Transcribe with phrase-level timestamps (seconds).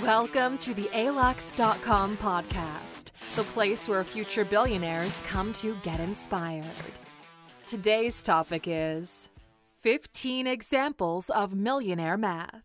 [0.00, 6.64] Welcome to the ALUX.com podcast, the place where future billionaires come to get inspired.
[7.66, 9.28] Today's topic is
[9.80, 12.62] 15 examples of millionaire math.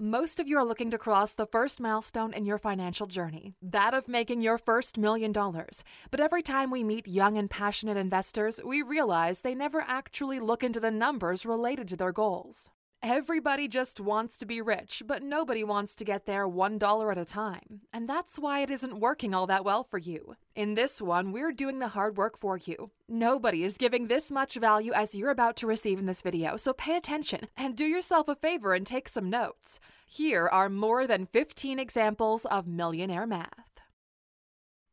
[0.00, 3.94] Most of you are looking to cross the first milestone in your financial journey, that
[3.94, 5.84] of making your first million dollars.
[6.10, 10.64] But every time we meet young and passionate investors, we realize they never actually look
[10.64, 12.70] into the numbers related to their goals.
[13.06, 17.24] Everybody just wants to be rich, but nobody wants to get there $1 at a
[17.26, 17.82] time.
[17.92, 20.36] And that's why it isn't working all that well for you.
[20.56, 22.92] In this one, we're doing the hard work for you.
[23.06, 26.72] Nobody is giving this much value as you're about to receive in this video, so
[26.72, 29.80] pay attention and do yourself a favor and take some notes.
[30.06, 33.82] Here are more than 15 examples of millionaire math.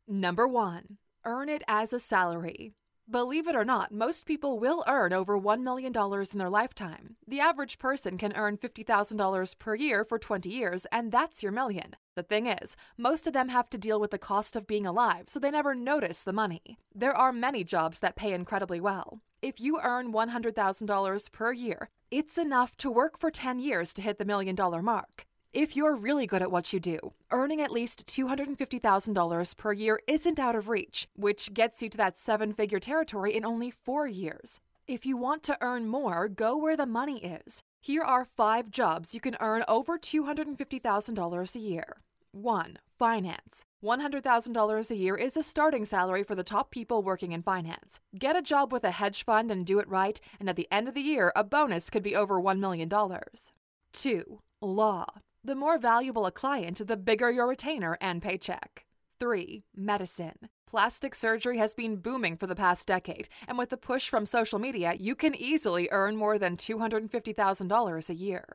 [0.06, 0.98] Number 1.
[1.24, 2.74] Earn it as a salary.
[3.10, 7.16] Believe it or not, most people will earn over $1 million in their lifetime.
[7.28, 11.96] The average person can earn $50,000 per year for 20 years, and that's your million.
[12.16, 15.26] The thing is, most of them have to deal with the cost of being alive,
[15.28, 16.78] so they never notice the money.
[16.94, 19.20] There are many jobs that pay incredibly well.
[19.42, 24.20] If you earn $100,000 per year, it's enough to work for 10 years to hit
[24.20, 25.26] the million dollar mark.
[25.54, 30.40] If you're really good at what you do, earning at least $250,000 per year isn't
[30.40, 34.62] out of reach, which gets you to that seven figure territory in only four years.
[34.88, 37.64] If you want to earn more, go where the money is.
[37.82, 41.98] Here are five jobs you can earn over $250,000 a year.
[42.32, 42.78] 1.
[42.98, 43.66] Finance.
[43.84, 48.00] $100,000 a year is a starting salary for the top people working in finance.
[48.18, 50.88] Get a job with a hedge fund and do it right, and at the end
[50.88, 52.90] of the year, a bonus could be over $1 million.
[53.92, 54.40] 2.
[54.62, 55.06] Law.
[55.44, 58.86] The more valuable a client, the bigger your retainer and paycheck.
[59.20, 59.64] 3.
[59.76, 60.50] Medicine.
[60.68, 64.60] Plastic surgery has been booming for the past decade, and with the push from social
[64.60, 68.46] media, you can easily earn more than $250,000 a year.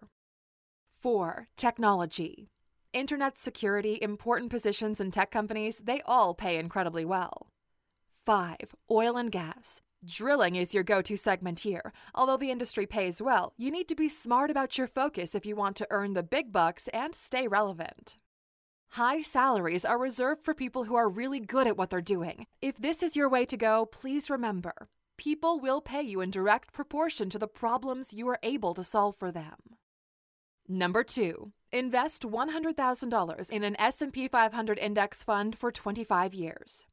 [1.00, 1.48] 4.
[1.56, 2.50] Technology.
[2.92, 7.48] Internet security, important positions in tech companies, they all pay incredibly well.
[8.24, 8.76] 5.
[8.90, 9.82] Oil and gas.
[10.06, 11.92] Drilling is your go to segment here.
[12.14, 15.56] Although the industry pays well, you need to be smart about your focus if you
[15.56, 18.16] want to earn the big bucks and stay relevant.
[18.90, 22.46] High salaries are reserved for people who are really good at what they're doing.
[22.62, 26.74] If this is your way to go, please remember people will pay you in direct
[26.74, 29.56] proportion to the problems you are able to solve for them.
[30.68, 31.52] Number 2.
[31.72, 36.86] Invest $100,000 in an S&P 500 index fund for 25 years.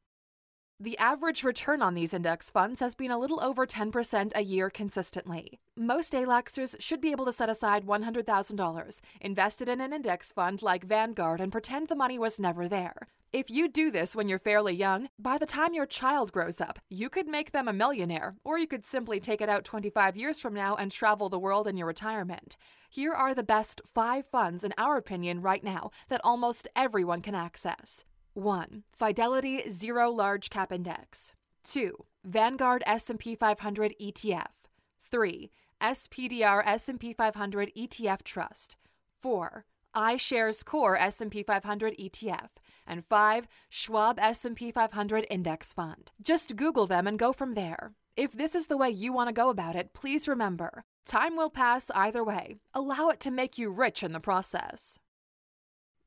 [0.80, 4.70] The average return on these index funds has been a little over 10% a year
[4.70, 5.60] consistently.
[5.76, 10.62] Most ALUXers should be able to set aside $100,000, invest it in an index fund
[10.62, 13.06] like Vanguard, and pretend the money was never there.
[13.32, 16.80] If you do this when you're fairly young, by the time your child grows up,
[16.90, 20.40] you could make them a millionaire, or you could simply take it out 25 years
[20.40, 22.56] from now and travel the world in your retirement.
[22.90, 27.36] Here are the best five funds, in our opinion, right now that almost everyone can
[27.36, 28.04] access.
[28.34, 28.82] 1.
[28.92, 31.34] Fidelity Zero Large Cap Index.
[31.64, 32.04] 2.
[32.24, 34.66] Vanguard S&P 500 ETF.
[35.08, 35.50] 3.
[35.80, 38.76] SPDR S&P 500 ETF Trust.
[39.20, 39.64] 4.
[39.94, 42.50] iShares Core S&P 500 ETF.
[42.86, 43.46] And 5.
[43.68, 46.10] Schwab S&P 500 Index Fund.
[46.20, 47.92] Just Google them and go from there.
[48.16, 51.50] If this is the way you want to go about it, please remember, time will
[51.50, 52.56] pass either way.
[52.72, 54.98] Allow it to make you rich in the process.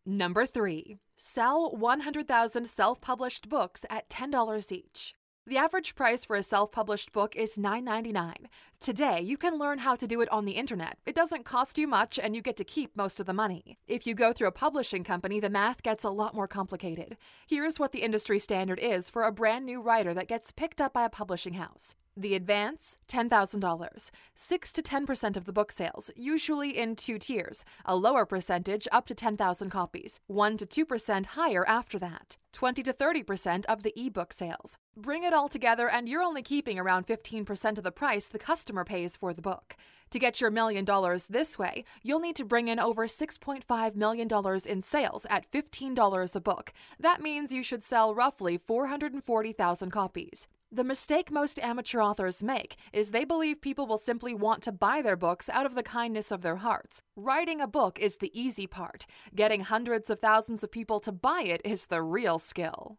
[0.10, 1.00] Number 3.
[1.18, 5.14] Sell 100,000 self published books at $10 each.
[5.46, 8.46] The average price for a self published book is $9.99.
[8.80, 10.98] Today, you can learn how to do it on the internet.
[11.06, 13.80] It doesn't cost you much, and you get to keep most of the money.
[13.86, 17.18] If you go through a publishing company, the math gets a lot more complicated.
[17.46, 20.94] Here's what the industry standard is for a brand new writer that gets picked up
[20.94, 21.96] by a publishing house.
[22.20, 24.12] The advance, $10,000.
[24.34, 29.06] 6 to 10% of the book sales, usually in two tiers, a lower percentage up
[29.06, 34.34] to 10,000 copies, 1 to 2% higher after that, 20 to 30% of the ebook
[34.34, 34.80] sales.
[34.96, 38.84] Bring it all together and you're only keeping around 15% of the price the customer
[38.84, 39.76] pays for the book.
[40.10, 44.28] To get your million dollars this way, you'll need to bring in over $6.5 million
[44.66, 46.74] in sales at $15 a book.
[47.00, 50.48] That means you should sell roughly 440,000 copies.
[50.70, 55.02] The mistake most amateur authors make is they believe people will simply want to buy
[55.02, 57.02] their books out of the kindness of their hearts.
[57.16, 59.06] Writing a book is the easy part.
[59.34, 62.98] Getting hundreds of thousands of people to buy it is the real skill.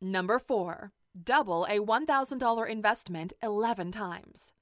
[0.00, 0.92] Number 4.
[1.22, 4.54] Double a $1,000 investment 11 times.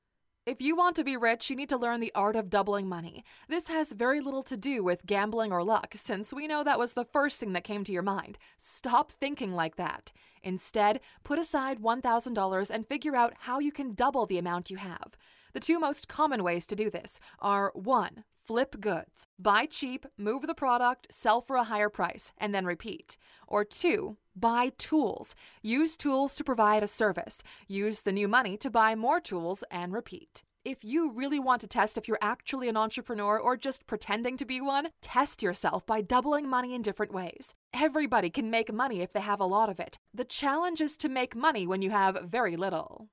[0.46, 3.25] If you want to be rich, you need to learn the art of doubling money.
[3.49, 6.93] This has very little to do with gambling or luck, since we know that was
[6.93, 8.37] the first thing that came to your mind.
[8.58, 10.12] Stop thinking like that.
[10.43, 15.17] Instead, put aside $1,000 and figure out how you can double the amount you have.
[15.55, 18.25] The two most common ways to do this are 1.
[18.46, 19.26] Flip goods.
[19.38, 23.17] Buy cheap, move the product, sell for a higher price, and then repeat.
[23.49, 25.35] Or two, buy tools.
[25.62, 27.43] Use tools to provide a service.
[27.69, 30.43] Use the new money to buy more tools and repeat.
[30.64, 34.46] If you really want to test if you're actually an entrepreneur or just pretending to
[34.46, 37.55] be one, test yourself by doubling money in different ways.
[37.75, 39.99] Everybody can make money if they have a lot of it.
[40.14, 43.08] The challenge is to make money when you have very little.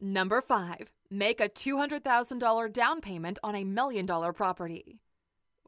[0.00, 5.00] Number five, make a $200,000 down payment on a million dollar property.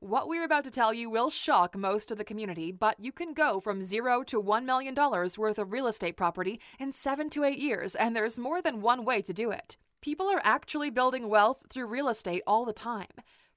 [0.00, 3.32] What we're about to tell you will shock most of the community, but you can
[3.32, 7.58] go from zero to $1 million worth of real estate property in seven to eight
[7.58, 9.78] years, and there's more than one way to do it.
[10.02, 13.08] People are actually building wealth through real estate all the time.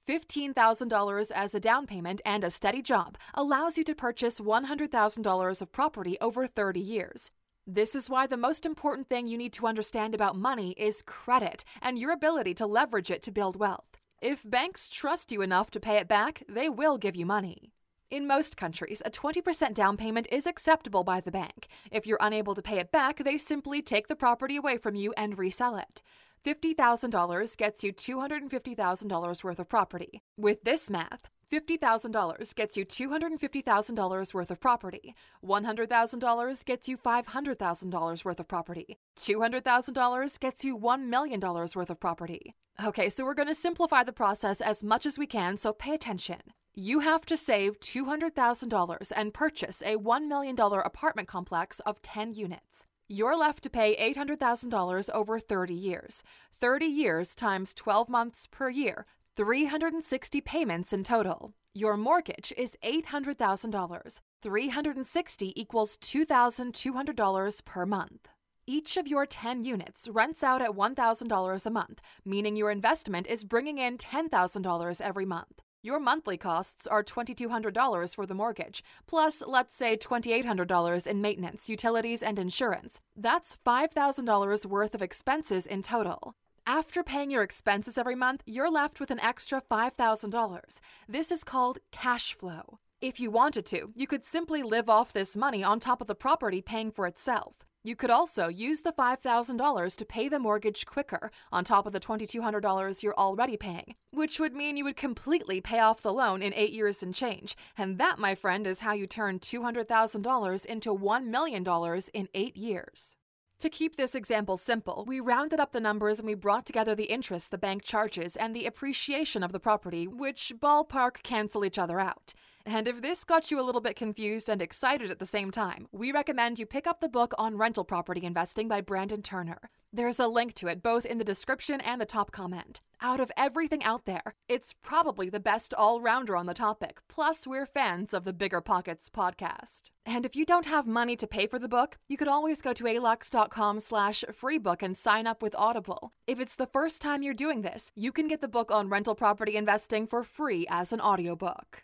[0.07, 5.71] $15,000 as a down payment and a steady job allows you to purchase $100,000 of
[5.71, 7.31] property over 30 years.
[7.71, 11.63] This is why the most important thing you need to understand about money is credit
[11.83, 13.99] and your ability to leverage it to build wealth.
[14.23, 17.71] If banks trust you enough to pay it back, they will give you money.
[18.09, 21.67] In most countries, a 20% down payment is acceptable by the bank.
[21.91, 25.13] If you're unable to pay it back, they simply take the property away from you
[25.15, 26.01] and resell it.
[26.43, 30.23] $50,000 gets you $250,000 worth of property.
[30.35, 35.15] With this math, $50,000 gets you $250,000 worth of property.
[35.43, 38.97] $100,000 gets you $500,000 worth of property.
[39.17, 42.55] $200,000 gets you $1 million worth of property.
[42.85, 45.93] Okay, so we're going to simplify the process as much as we can, so pay
[45.93, 46.39] attention.
[46.75, 52.85] You have to save $200,000 and purchase a $1 million apartment complex of 10 units.
[53.11, 56.23] You're left to pay $800,000 over 30 years.
[56.53, 59.07] 30 years times 12 months per year,
[59.39, 61.53] 360 payments in total.
[61.73, 64.19] Your mortgage is $800,000.
[64.41, 68.27] 360 equals $2,200 per month.
[68.67, 73.45] Each of your 10 units rents out at $1,000 a month, meaning your investment is
[73.45, 75.61] bringing in $10,000 every month.
[75.81, 82.21] Your monthly costs are $2,200 for the mortgage, plus, let's say, $2,800 in maintenance, utilities,
[82.21, 82.99] and insurance.
[83.15, 86.33] That's $5,000 worth of expenses in total.
[86.71, 90.79] After paying your expenses every month, you're left with an extra $5,000.
[91.07, 92.77] This is called cash flow.
[93.01, 96.13] If you wanted to, you could simply live off this money on top of the
[96.13, 97.65] property paying for itself.
[97.83, 101.99] You could also use the $5,000 to pay the mortgage quicker, on top of the
[101.99, 106.53] $2,200 you're already paying, which would mean you would completely pay off the loan in
[106.53, 107.57] eight years and change.
[107.79, 111.65] And that, my friend, is how you turn $200,000 into $1 million
[112.13, 113.15] in eight years.
[113.59, 117.11] To keep this example simple, we rounded up the numbers and we brought together the
[117.11, 121.99] interest the bank charges and the appreciation of the property, which ballpark cancel each other
[121.99, 122.33] out.
[122.71, 125.87] And if this got you a little bit confused and excited at the same time,
[125.91, 129.71] we recommend you pick up the book on rental property investing by Brandon Turner.
[129.91, 132.81] There's a link to it both in the description and the top comment.
[133.01, 136.99] Out of everything out there, it's probably the best all rounder on the topic.
[137.09, 139.89] Plus, we're fans of the Bigger Pockets podcast.
[140.05, 142.73] And if you don't have money to pay for the book, you could always go
[142.73, 146.13] to alux.com slash freebook and sign up with Audible.
[146.27, 149.15] If it's the first time you're doing this, you can get the book on rental
[149.15, 151.83] property investing for free as an audiobook.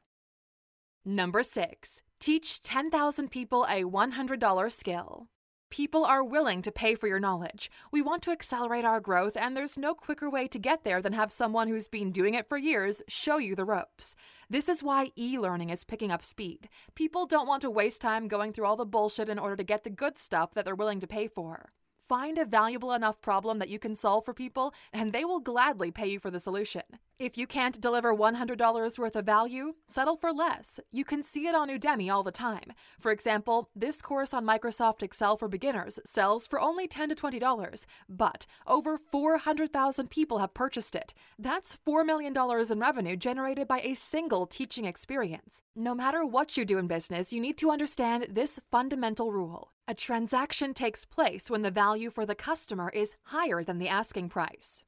[1.07, 5.28] Number six, teach 10,000 people a $100 skill.
[5.69, 7.69] People are willing to pay for your knowledge.
[7.92, 11.14] We want to accelerate our growth, and there's no quicker way to get there than
[11.14, 14.16] have someone who's been doing it for years show you the ropes.
[14.50, 16.69] This is why e learning is picking up speed.
[16.95, 19.83] People don't want to waste time going through all the bullshit in order to get
[19.83, 21.71] the good stuff that they're willing to pay for.
[22.07, 25.90] Find a valuable enough problem that you can solve for people, and they will gladly
[25.90, 26.83] pay you for the solution.
[27.18, 30.80] If you can't deliver $100 worth of value, settle for less.
[30.92, 32.74] You can see it on Udemy all the time.
[33.00, 37.85] For example, this course on Microsoft Excel for beginners sells for only 10 to $20,
[38.07, 41.16] but over 400,000 people have purchased it.
[41.40, 42.35] That's $4 million
[42.71, 45.64] in revenue generated by a single teaching experience.
[45.76, 49.71] No matter what you do in business, you need to understand this fundamental rule.
[49.87, 54.30] A transaction takes place when the value for the customer is higher than the asking
[54.30, 54.83] price.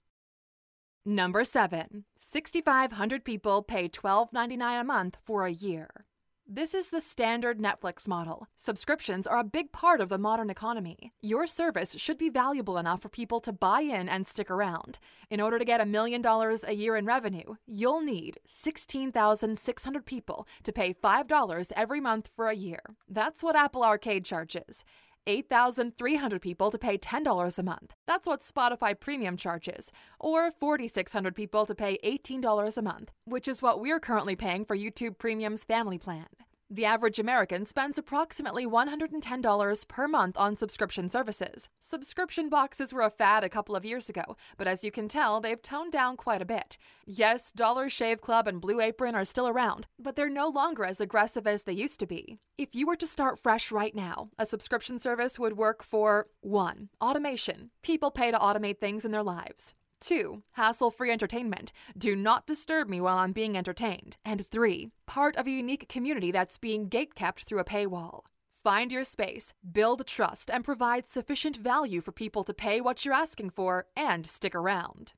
[1.05, 2.05] Number 7.
[2.15, 6.05] 6,500 people pay $12.99 a month for a year.
[6.49, 8.47] This is the standard Netflix model.
[8.55, 11.11] Subscriptions are a big part of the modern economy.
[11.21, 14.97] Your service should be valuable enough for people to buy in and stick around.
[15.29, 20.47] In order to get a million dollars a year in revenue, you'll need 16,600 people
[20.63, 22.79] to pay $5 every month for a year.
[23.09, 24.85] That's what Apple Arcade charges.
[25.27, 27.93] 8,300 people to pay $10 a month.
[28.07, 29.91] That's what Spotify Premium charges.
[30.19, 34.75] Or 4,600 people to pay $18 a month, which is what we're currently paying for
[34.75, 36.27] YouTube Premium's family plan.
[36.69, 41.69] The average American spends approximately $110 per month on subscription services.
[41.79, 45.39] Subscription boxes were a fad a couple of years ago, but as you can tell,
[45.39, 46.77] they've toned down quite a bit.
[47.05, 50.99] Yes, Dollar Shave Club and Blue Apron are still around, but they're no longer as
[50.99, 52.37] aggressive as they used to be.
[52.57, 56.89] If you were to start fresh right now, a subscription service would work for 1.
[56.99, 57.71] Automation.
[57.81, 59.73] People pay to automate things in their lives.
[59.99, 60.43] 2.
[60.51, 61.71] Hassle free entertainment.
[61.97, 64.17] Do not disturb me while I'm being entertained.
[64.23, 64.89] And 3.
[65.05, 68.21] Part of a unique community that's being gatekept through a paywall.
[68.49, 73.13] Find your space, build trust, and provide sufficient value for people to pay what you're
[73.13, 75.13] asking for and stick around.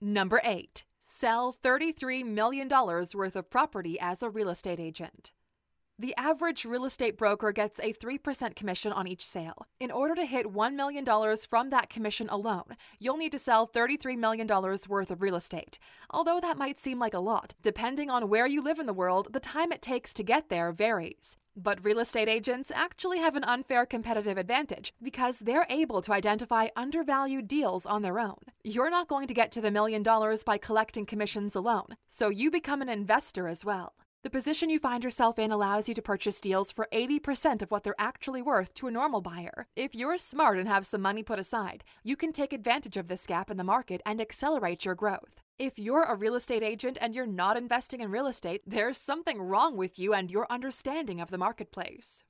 [0.00, 0.84] Number 8.
[1.00, 5.32] Sell $33 million worth of property as a real estate agent.
[6.00, 9.66] The average real estate broker gets a 3% commission on each sale.
[9.78, 11.04] In order to hit $1 million
[11.46, 15.78] from that commission alone, you'll need to sell $33 million worth of real estate.
[16.08, 19.34] Although that might seem like a lot, depending on where you live in the world,
[19.34, 21.36] the time it takes to get there varies.
[21.54, 26.68] But real estate agents actually have an unfair competitive advantage because they're able to identify
[26.76, 28.38] undervalued deals on their own.
[28.64, 32.50] You're not going to get to the million dollars by collecting commissions alone, so you
[32.50, 33.92] become an investor as well.
[34.22, 37.84] The position you find yourself in allows you to purchase deals for 80% of what
[37.84, 39.66] they're actually worth to a normal buyer.
[39.74, 43.24] If you're smart and have some money put aside, you can take advantage of this
[43.26, 45.36] gap in the market and accelerate your growth.
[45.58, 49.40] If you're a real estate agent and you're not investing in real estate, there's something
[49.40, 52.22] wrong with you and your understanding of the marketplace.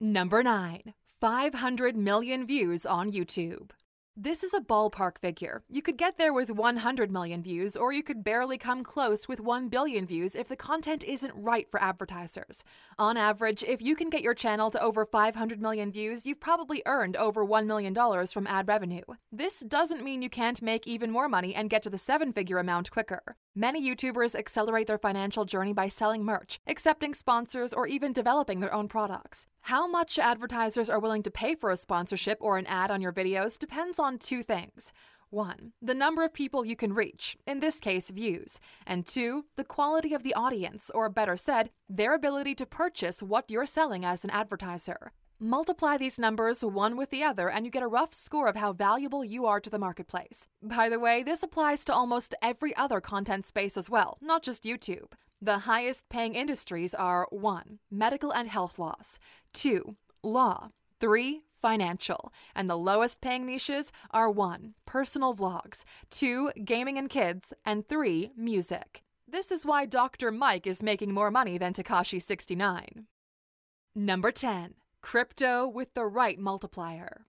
[0.00, 0.94] Number 9.
[1.20, 3.72] 500 million views on YouTube.
[4.16, 5.62] This is a ballpark figure.
[5.68, 9.40] You could get there with 100 million views, or you could barely come close with
[9.40, 12.64] 1 billion views if the content isn't right for advertisers.
[12.98, 16.82] On average, if you can get your channel to over 500 million views, you've probably
[16.86, 17.94] earned over $1 million
[18.26, 19.04] from ad revenue.
[19.30, 22.58] This doesn't mean you can't make even more money and get to the seven figure
[22.58, 23.36] amount quicker.
[23.56, 28.72] Many YouTubers accelerate their financial journey by selling merch, accepting sponsors, or even developing their
[28.72, 29.48] own products.
[29.62, 33.12] How much advertisers are willing to pay for a sponsorship or an ad on your
[33.12, 34.92] videos depends on two things.
[35.30, 38.60] One, the number of people you can reach, in this case, views.
[38.86, 43.50] And two, the quality of the audience, or better said, their ability to purchase what
[43.50, 45.10] you're selling as an advertiser.
[45.42, 48.74] Multiply these numbers one with the other, and you get a rough score of how
[48.74, 50.48] valuable you are to the marketplace.
[50.62, 54.64] By the way, this applies to almost every other content space as well, not just
[54.64, 55.14] YouTube.
[55.40, 57.78] The highest paying industries are 1.
[57.90, 59.18] Medical and health loss,
[59.54, 59.96] 2.
[60.22, 61.40] Law, 3.
[61.54, 64.74] Financial, and the lowest paying niches are 1.
[64.84, 66.50] Personal vlogs, 2.
[66.66, 68.32] Gaming and kids, and 3.
[68.36, 69.02] Music.
[69.26, 70.30] This is why Dr.
[70.32, 73.04] Mike is making more money than Tekashi69.
[73.94, 74.74] Number 10.
[75.02, 77.26] Crypto with the right multiplier.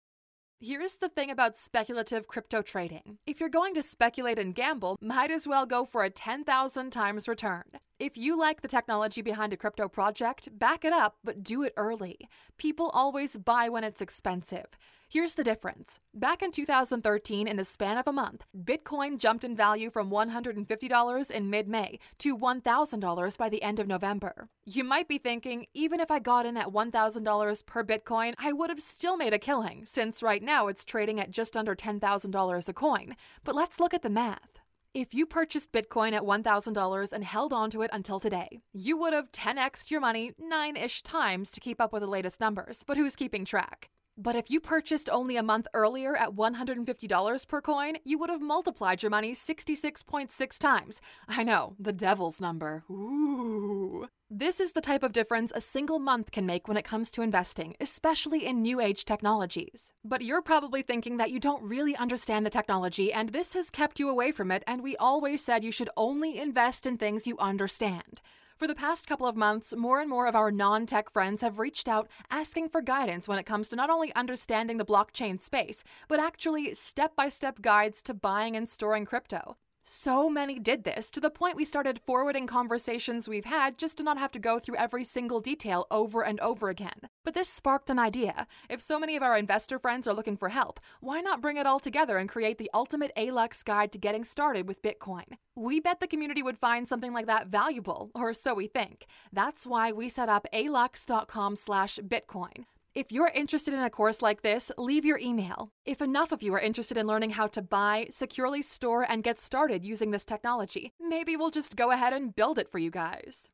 [0.60, 3.18] Here's the thing about speculative crypto trading.
[3.26, 7.28] If you're going to speculate and gamble, might as well go for a 10,000 times
[7.28, 7.64] return.
[7.98, 11.74] If you like the technology behind a crypto project, back it up, but do it
[11.78, 12.20] early.
[12.58, 14.68] People always buy when it's expensive.
[15.14, 16.00] Here's the difference.
[16.14, 21.32] Back in 2013, in the span of a month, Bitcoin jumped in value from $150
[21.32, 24.48] in mid May to $1,000 by the end of November.
[24.66, 28.70] You might be thinking, even if I got in at $1,000 per Bitcoin, I would
[28.70, 32.74] have still made a killing, since right now it's trading at just under $10,000 a
[32.74, 33.18] coin.
[33.44, 34.62] But let's look at the math.
[34.94, 39.34] If you purchased Bitcoin at $1,000 and held onto it until today, you would have
[39.34, 42.86] 10xed your money nine ish times to keep up with the latest numbers.
[42.88, 43.90] But who's keeping track?
[44.22, 48.40] But if you purchased only a month earlier at $150 per coin, you would have
[48.40, 51.02] multiplied your money 66.6 times.
[51.28, 52.84] I know, the devil's number.
[52.88, 54.08] Ooh.
[54.30, 57.24] This is the type of difference a single month can make when it comes to
[57.24, 59.92] investing, especially in new age technologies.
[60.06, 64.00] But you're probably thinking that you don't really understand the technology, and this has kept
[64.00, 67.38] you away from it, and we always said you should only invest in things you
[67.40, 68.22] understand.
[68.62, 71.58] For the past couple of months, more and more of our non tech friends have
[71.58, 75.84] reached out asking for guidance when it comes to not only understanding the blockchain space,
[76.08, 79.58] but actually step by step guides to buying and storing crypto.
[79.84, 84.04] So many did this to the point we started forwarding conversations we've had just to
[84.04, 87.10] not have to go through every single detail over and over again.
[87.24, 88.46] But this sparked an idea.
[88.70, 91.66] If so many of our investor friends are looking for help, why not bring it
[91.66, 95.26] all together and create the ultimate ALUX guide to getting started with Bitcoin?
[95.56, 99.08] We bet the community would find something like that valuable, or so we think.
[99.34, 102.66] That's why we set up alux.com slash Bitcoin.
[102.94, 105.72] If you're interested in a course like this, leave your email.
[105.86, 109.40] If enough of you are interested in learning how to buy, securely store, and get
[109.40, 113.50] started using this technology, maybe we'll just go ahead and build it for you guys.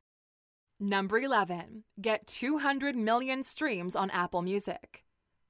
[0.80, 1.84] Number 11.
[2.02, 5.04] Get 200 million streams on Apple Music.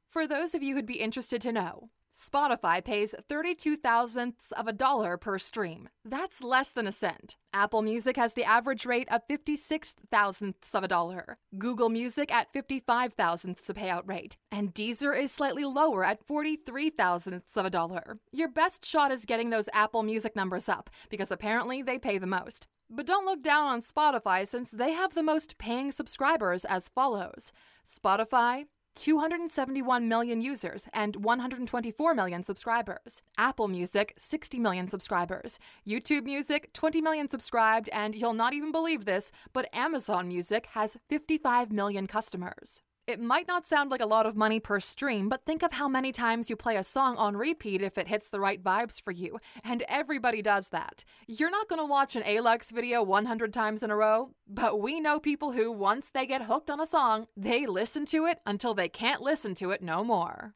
[0.10, 4.74] For those of you who'd be interested to know, Spotify pays 32 thousandths of a
[4.74, 5.90] dollar per stream.
[6.04, 7.36] That's less than a cent.
[7.54, 11.38] Apple Music has the average rate of 56 thousandths of a dollar.
[11.58, 14.38] Google Music at 55 thousandths a payout rate.
[14.52, 18.20] And Deezer is slightly lower at 43 thousandths of a dollar.
[18.32, 22.28] Your best shot is getting those Apple Music numbers up, because apparently they pay the
[22.28, 22.68] most.
[22.90, 27.52] But don't look down on Spotify since they have the most paying subscribers as follows
[27.86, 28.66] Spotify,
[28.98, 33.22] 271 million users and 124 million subscribers.
[33.38, 35.60] Apple Music, 60 million subscribers.
[35.88, 40.98] YouTube Music, 20 million subscribed, and you'll not even believe this, but Amazon Music has
[41.10, 42.82] 55 million customers.
[43.08, 45.88] It might not sound like a lot of money per stream, but think of how
[45.88, 49.12] many times you play a song on repeat if it hits the right vibes for
[49.12, 51.06] you, and everybody does that.
[51.26, 55.00] You're not going to watch an Alux video 100 times in a row, but we
[55.00, 58.74] know people who, once they get hooked on a song, they listen to it until
[58.74, 60.54] they can't listen to it no more.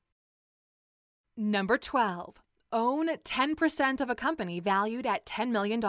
[1.38, 2.42] Number 12.
[2.74, 5.82] Own 10% of a company valued at $10 million.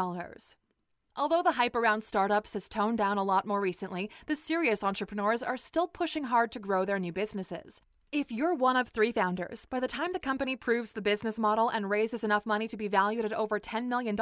[1.14, 5.42] Although the hype around startups has toned down a lot more recently, the serious entrepreneurs
[5.42, 7.83] are still pushing hard to grow their new businesses.
[8.11, 11.69] If you're one of three founders, by the time the company proves the business model
[11.69, 14.16] and raises enough money to be valued at over $10 million,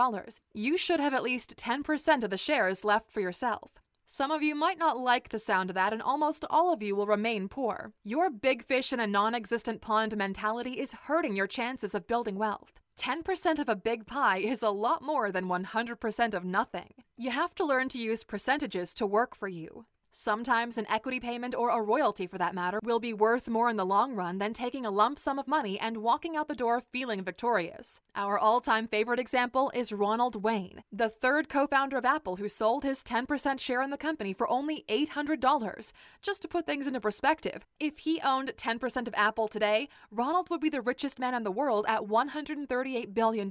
[0.52, 3.80] you should have at least 10% of the shares left for yourself.
[4.06, 6.96] Some of you might not like the sound of that, and almost all of you
[6.96, 7.92] will remain poor.
[8.02, 12.36] Your big fish in a non existent pond mentality is hurting your chances of building
[12.36, 12.80] wealth.
[13.00, 16.92] 10% of a big pie is a lot more than 100% of nothing.
[17.16, 19.86] You have to learn to use percentages to work for you.
[20.12, 23.76] Sometimes an equity payment or a royalty for that matter will be worth more in
[23.76, 26.80] the long run than taking a lump sum of money and walking out the door
[26.80, 28.00] feeling victorious.
[28.16, 32.48] Our all time favorite example is Ronald Wayne, the third co founder of Apple who
[32.48, 35.92] sold his 10% share in the company for only $800.
[36.22, 40.60] Just to put things into perspective, if he owned 10% of Apple today, Ronald would
[40.60, 43.50] be the richest man in the world at $138 billion.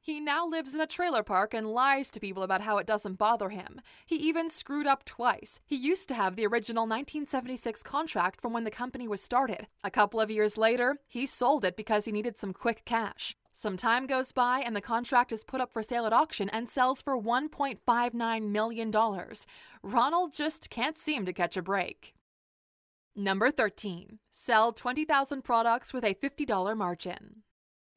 [0.00, 3.18] He now lives in a trailer park and lies to people about how it doesn't
[3.18, 3.80] bother him.
[4.06, 5.60] He even screwed up twice.
[5.64, 9.66] He used to have the original 1976 contract from when the company was started.
[9.82, 13.36] A couple of years later, he sold it because he needed some quick cash.
[13.52, 16.68] Some time goes by and the contract is put up for sale at auction and
[16.68, 18.92] sells for $1.59 million.
[19.82, 22.14] Ronald just can't seem to catch a break.
[23.14, 24.18] Number 13.
[24.32, 27.43] Sell 20,000 products with a $50 margin.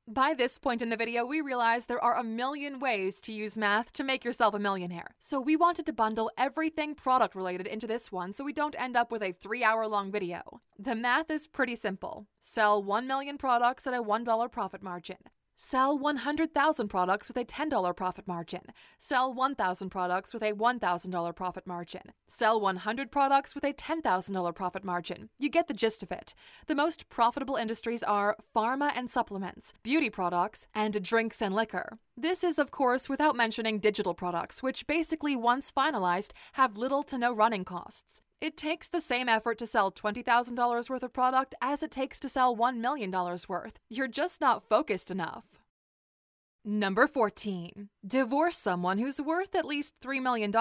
[0.10, 3.58] By this point in the video, we realize there are a million ways to use
[3.58, 5.16] math to make yourself a millionaire.
[5.20, 8.96] So we wanted to bundle everything product related into this one so we don't end
[8.96, 10.62] up with a three hour long video.
[10.80, 12.26] The math is pretty simple.
[12.40, 15.18] Sell 1 million products at a $1 profit margin.
[15.60, 18.62] Sell 100,000 products with a $10 profit margin.
[19.00, 22.04] Sell 1,000 products with a $1,000 profit margin.
[22.28, 25.30] Sell 100 products with a $10,000 profit margin.
[25.40, 26.36] You get the gist of it.
[26.68, 31.98] The most profitable industries are pharma and supplements, beauty products, and drinks and liquor.
[32.16, 37.18] This is, of course, without mentioning digital products, which basically, once finalized, have little to
[37.18, 38.22] no running costs.
[38.40, 42.30] It takes the same effort to sell $20,000 worth of product as it takes to
[42.30, 43.80] sell $1 million worth.
[43.90, 45.46] You're just not focused enough.
[46.64, 47.90] Number 14.
[48.06, 50.52] Divorce someone who's worth at least $3 million.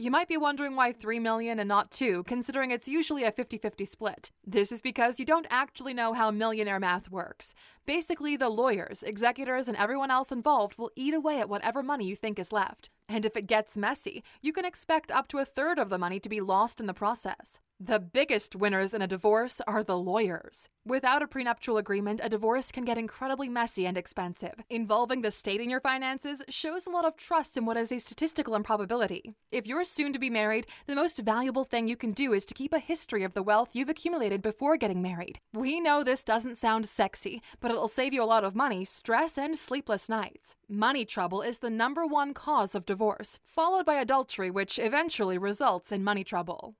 [0.00, 3.84] You might be wondering why 3 million and not 2, considering it's usually a 50-50
[3.84, 4.30] split.
[4.46, 7.52] This is because you don't actually know how millionaire math works.
[7.84, 12.14] Basically, the lawyers, executors, and everyone else involved will eat away at whatever money you
[12.14, 12.90] think is left.
[13.08, 16.20] And if it gets messy, you can expect up to a third of the money
[16.20, 17.58] to be lost in the process.
[17.80, 20.68] The biggest winners in a divorce are the lawyers.
[20.84, 24.54] Without a prenuptial agreement, a divorce can get incredibly messy and expensive.
[24.68, 28.00] Involving the state in your finances shows a lot of trust in what is a
[28.00, 29.32] statistical improbability.
[29.52, 32.54] If you're soon to be married, the most valuable thing you can do is to
[32.54, 35.38] keep a history of the wealth you've accumulated before getting married.
[35.52, 39.38] We know this doesn't sound sexy, but it'll save you a lot of money, stress,
[39.38, 40.56] and sleepless nights.
[40.68, 45.92] Money trouble is the number one cause of divorce, followed by adultery, which eventually results
[45.92, 46.74] in money trouble.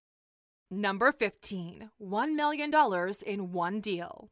[0.71, 2.73] Number 15 $1 million
[3.27, 4.29] in one deal.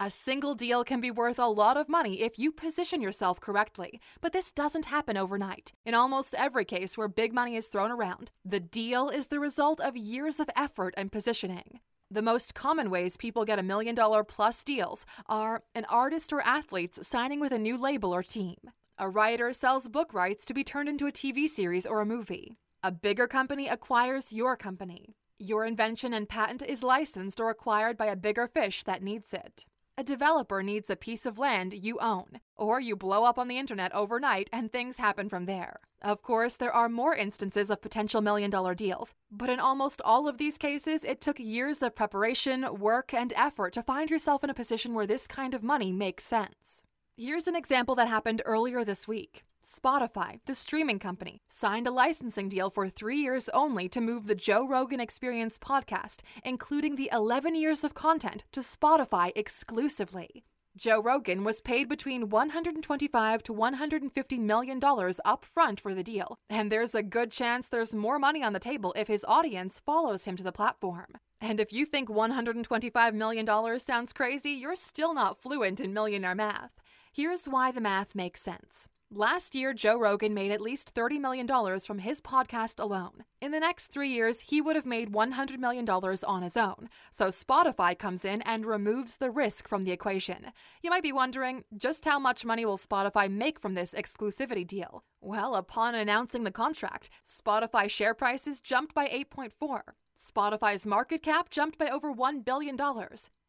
[0.00, 4.00] A single deal can be worth a lot of money if you position yourself correctly,
[4.22, 5.72] but this doesn't happen overnight.
[5.84, 9.78] In almost every case where big money is thrown around, the deal is the result
[9.78, 11.80] of years of effort and positioning.
[12.10, 16.40] The most common ways people get a million dollar plus deals are an artist or
[16.40, 18.56] athletes signing with a new label or team.
[18.96, 22.56] A writer sells book rights to be turned into a TV series or a movie.
[22.82, 25.14] A bigger company acquires your company.
[25.38, 29.66] Your invention and patent is licensed or acquired by a bigger fish that needs it.
[29.98, 33.58] A developer needs a piece of land you own, or you blow up on the
[33.58, 35.80] internet overnight and things happen from there.
[36.02, 40.28] Of course, there are more instances of potential million dollar deals, but in almost all
[40.28, 44.50] of these cases, it took years of preparation, work, and effort to find yourself in
[44.50, 46.84] a position where this kind of money makes sense.
[47.16, 49.44] Here's an example that happened earlier this week.
[49.64, 54.34] Spotify, the streaming company, signed a licensing deal for three years only to move the
[54.34, 60.44] Joe Rogan Experience podcast, including the 11 years of content, to Spotify exclusively.
[60.76, 66.36] Joe Rogan was paid between 125 to 150 million dollars up front for the deal,
[66.50, 70.24] and there's a good chance there's more money on the table if his audience follows
[70.24, 71.14] him to the platform.
[71.40, 76.34] And if you think 125 million dollars sounds crazy, you're still not fluent in millionaire
[76.34, 76.72] math.
[77.16, 78.88] Here's why the math makes sense.
[79.08, 81.46] Last year, Joe Rogan made at least $30 million
[81.78, 83.22] from his podcast alone.
[83.40, 86.88] In the next three years, he would have made $100 million on his own.
[87.12, 90.46] So Spotify comes in and removes the risk from the equation.
[90.82, 95.04] You might be wondering just how much money will Spotify make from this exclusivity deal?
[95.20, 99.82] Well, upon announcing the contract, Spotify share prices jumped by 8.4.
[100.18, 102.76] Spotify's market cap jumped by over $1 billion.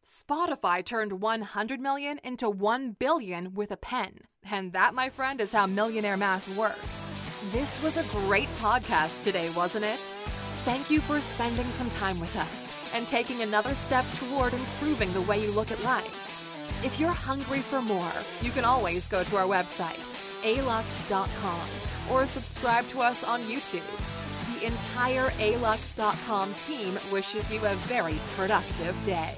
[0.05, 4.19] Spotify turned 100 million into 1 billion with a pen.
[4.51, 7.07] And that, my friend, is how millionaire math works.
[7.51, 9.99] This was a great podcast today, wasn't it?
[10.63, 15.21] Thank you for spending some time with us and taking another step toward improving the
[15.21, 16.83] way you look at life.
[16.85, 20.05] If you're hungry for more, you can always go to our website,
[20.43, 23.89] alux.com, or subscribe to us on YouTube.
[24.53, 29.37] The entire alux.com team wishes you a very productive day.